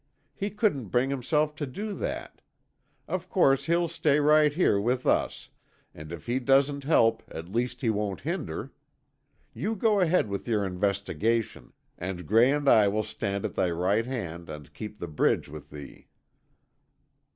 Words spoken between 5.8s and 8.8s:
and if he doesn't help, at least he won't hinder.